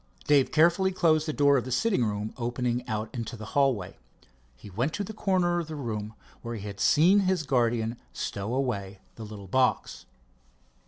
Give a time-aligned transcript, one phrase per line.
[0.25, 3.95] Dave carefully closed the door of the sitting room opening out into the hallway.
[4.55, 8.55] He went to the corner of the room where he had seen his guardian stow
[8.55, 10.07] away the little box.